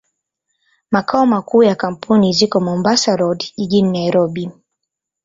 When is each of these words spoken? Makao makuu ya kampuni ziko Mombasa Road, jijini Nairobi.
Makao 0.91 1.25
makuu 1.25 1.63
ya 1.63 1.75
kampuni 1.75 2.33
ziko 2.33 2.59
Mombasa 2.59 3.15
Road, 3.15 3.43
jijini 3.57 3.91
Nairobi. 3.91 4.51